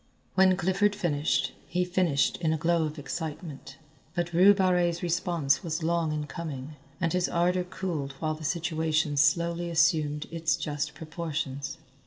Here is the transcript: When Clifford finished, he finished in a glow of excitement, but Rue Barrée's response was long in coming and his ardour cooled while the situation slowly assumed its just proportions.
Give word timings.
When 0.33 0.57
Clifford 0.57 0.95
finished, 0.95 1.51
he 1.67 1.85
finished 1.85 2.37
in 2.37 2.51
a 2.53 2.57
glow 2.57 2.85
of 2.85 2.97
excitement, 2.97 3.77
but 4.15 4.33
Rue 4.33 4.55
Barrée's 4.55 5.03
response 5.03 5.63
was 5.63 5.83
long 5.83 6.11
in 6.11 6.25
coming 6.25 6.73
and 6.99 7.13
his 7.13 7.29
ardour 7.29 7.63
cooled 7.65 8.13
while 8.13 8.33
the 8.33 8.43
situation 8.43 9.15
slowly 9.15 9.69
assumed 9.69 10.25
its 10.31 10.55
just 10.55 10.95
proportions. 10.95 11.77